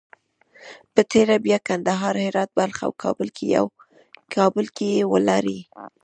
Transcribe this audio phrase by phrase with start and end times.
[0.93, 2.91] په تېره بیا کندهار، هرات، بلخ او
[4.49, 5.59] کابل کې یې ولري.